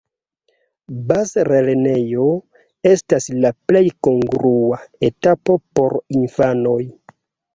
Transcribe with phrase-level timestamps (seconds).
[1.09, 2.23] Bazlernejo
[2.91, 6.81] estas la plej kongrua etapo por infanoj.